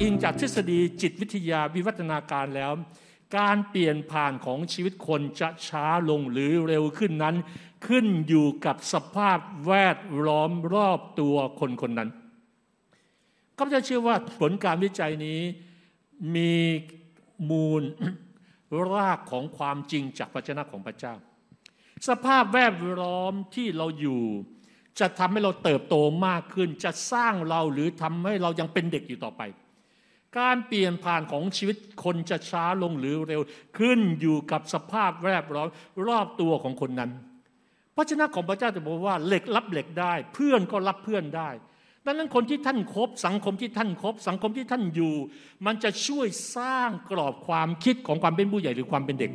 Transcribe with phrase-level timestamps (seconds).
[0.00, 2.72] อิงจากทฤษฎีจิตวิทยาวิวัฒนาการแล้ว
[3.36, 7.36] การเปลี่ยนผ่านของชีวิตคนจะช้าลงหรือเร็วขึ้นนั้น
[7.86, 12.10] ขึ้นอยู่กับสภาพแวดล้อมรอบตัวคนคนนั้น
[13.56, 15.40] ข้าพเจ้าเชื่อว่าผลการวิจัยนี้
[16.34, 16.54] มี
[17.50, 17.82] มูล
[18.92, 21.14] รากของความจริงจากพระเจ้าของพระเจ้า
[22.08, 24.22] สภาพแวดล้อมที่เราอยู่
[25.00, 25.96] จะทำให้เราเติบโต
[26.26, 29.42] มากขึ้น จะสร้างเราหรือทำให้เรายังเป็นเด็กอยู่ต่อไป
[30.36, 33.40] การเปลี่ยนผ่านของชีวิตคนจะช้าลงหรือเร็ว
[33.78, 35.68] ขึ้นอยู่กับสภาพแวดล้อม
[36.08, 37.10] รอบตัวของคนนั้น
[37.96, 41.50] พระเจ้าของพระเจ้าจะบอกว่าเหล็กรับเหล็กได้ เพื่อนก็รับเพื่อนได้
[42.04, 45.14] ดังนั้นคนที่ท่านคบสังคมที่ท่านคบ สังคมที่ท่านอยู่
[45.66, 49.32] มันจะช่วยสร้างกรอบความคิดของความเป็นผู้ใหญ่หรือความเป็นเด็ก